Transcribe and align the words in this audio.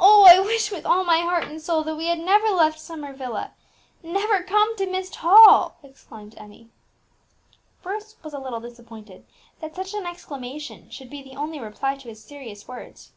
"Oh! 0.00 0.24
I 0.24 0.40
wish 0.40 0.72
with 0.72 0.84
all 0.84 1.04
my 1.04 1.20
heart 1.20 1.44
and 1.44 1.62
soul 1.62 1.84
that 1.84 1.94
we 1.94 2.06
had 2.06 2.18
never 2.18 2.48
left 2.48 2.80
Summer 2.80 3.12
Villa, 3.12 3.52
never 4.02 4.42
come 4.42 4.74
to 4.76 4.84
Myst 4.84 5.14
Hall!" 5.14 5.76
exclaimed 5.84 6.34
Emmie. 6.36 6.70
Bruce 7.80 8.16
was 8.24 8.34
a 8.34 8.40
little 8.40 8.58
disappointed 8.58 9.24
that 9.60 9.76
such 9.76 9.94
an 9.94 10.06
exclamation 10.06 10.90
should 10.90 11.08
be 11.08 11.22
the 11.22 11.36
only 11.36 11.60
reply 11.60 11.94
to 11.98 12.08
his 12.08 12.20
serious 12.20 12.66
words. 12.66 13.12